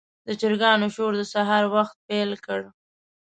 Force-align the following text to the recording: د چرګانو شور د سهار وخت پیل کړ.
د 0.27 0.29
چرګانو 0.39 0.87
شور 0.95 1.13
د 1.17 1.21
سهار 1.33 1.63
وخت 1.75 1.95
پیل 2.07 2.31
کړ. 2.45 2.61